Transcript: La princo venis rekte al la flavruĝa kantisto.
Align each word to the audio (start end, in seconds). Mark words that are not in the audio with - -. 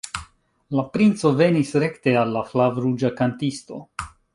La 0.79 0.85
princo 0.95 1.33
venis 1.43 1.75
rekte 1.85 2.17
al 2.25 2.35
la 2.39 2.45
flavruĝa 2.51 3.17
kantisto. 3.23 3.89